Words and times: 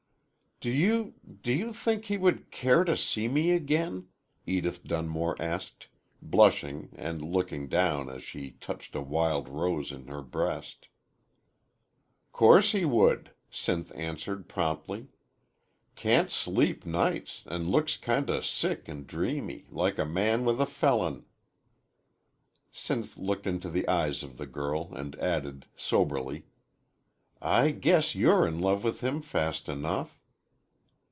"Do 0.63 0.69
you 0.69 1.15
do 1.41 1.51
you 1.51 1.73
think 1.73 2.05
he 2.05 2.17
would 2.17 2.51
care 2.51 2.83
to 2.83 2.95
see 2.95 3.27
me 3.27 3.49
again?" 3.49 4.09
Edith 4.45 4.83
Dunmore 4.83 5.35
asked, 5.41 5.87
blushing 6.21 6.89
and 6.95 7.19
looking 7.23 7.67
down 7.67 8.11
as 8.11 8.21
she 8.21 8.51
touched 8.51 8.93
a 8.95 9.01
wild 9.01 9.49
rose 9.49 9.91
on 9.91 10.05
her 10.05 10.21
breast. 10.21 10.87
"'Course 12.31 12.73
he 12.73 12.85
would," 12.85 13.31
Sinth 13.51 13.91
answered, 13.97 14.47
promptly. 14.47 15.07
"Can't 15.95 16.29
sleep 16.29 16.85
nights, 16.85 17.41
an' 17.47 17.71
looks 17.71 17.97
kind 17.97 18.29
o' 18.29 18.41
sick 18.41 18.87
an' 18.87 19.05
dreamy, 19.07 19.65
like 19.71 19.97
a 19.97 20.05
man 20.05 20.45
with 20.45 20.61
a 20.61 20.67
felon." 20.67 21.25
Sinth 22.71 23.17
looked 23.17 23.47
into 23.47 23.71
the 23.71 23.87
eyes 23.87 24.21
of 24.21 24.37
the 24.37 24.45
girl 24.45 24.93
and 24.93 25.15
added, 25.15 25.65
soberly, 25.75 26.45
"I 27.41 27.71
guess 27.71 28.13
you're 28.13 28.47
in 28.47 28.59
love 28.59 28.83
with 28.83 29.01
him 29.01 29.23
fast 29.23 29.67
enough." 29.67 30.19